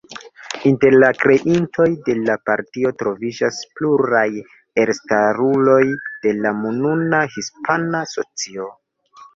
[0.69, 4.25] Inter la kreintoj de la partio troviĝas pluraj
[4.87, 5.81] elstaruloj
[6.27, 8.73] de la nuna hispana socio.